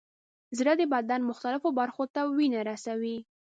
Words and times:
زړه 0.57 0.73
د 0.77 0.83
بدن 0.93 1.19
مختلفو 1.31 1.69
برخو 1.79 2.03
ته 2.13 2.21
وینه 2.37 2.59
رسوي. 2.69 3.17